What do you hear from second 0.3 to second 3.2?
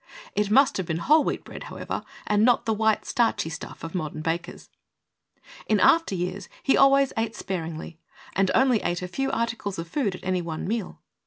It must have been whole wheat bread, however, and not the white,